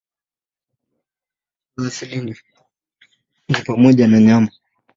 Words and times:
Chakula 0.71 0.99
chao 1.75 1.85
asili 1.87 2.21
ni 2.21 2.31
asali 3.49 3.65
pamoja 3.65 4.07
na 4.07 4.19
nyama. 4.19 4.51